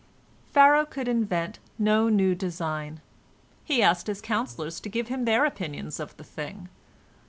[0.51, 3.01] Pharaoh could invent no new design;
[3.63, 6.69] he asked his counsellors to give him their opinion of the thing.